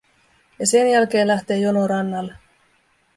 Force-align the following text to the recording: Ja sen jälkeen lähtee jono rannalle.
Ja 0.59 0.65
sen 0.67 0.89
jälkeen 0.91 1.27
lähtee 1.27 1.57
jono 1.59 1.87
rannalle. 1.87 2.33